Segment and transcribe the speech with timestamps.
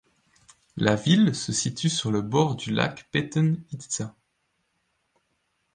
[0.77, 4.15] La ville se situe sur le bord du Lac Petén Itzá.